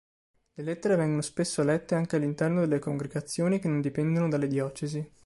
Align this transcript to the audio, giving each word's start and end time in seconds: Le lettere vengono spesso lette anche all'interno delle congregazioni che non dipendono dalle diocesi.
Le 0.55 0.63
lettere 0.63 0.95
vengono 0.95 1.21
spesso 1.21 1.61
lette 1.61 1.93
anche 1.93 2.15
all'interno 2.15 2.61
delle 2.61 2.79
congregazioni 2.79 3.59
che 3.59 3.67
non 3.67 3.81
dipendono 3.81 4.29
dalle 4.29 4.47
diocesi. 4.47 5.11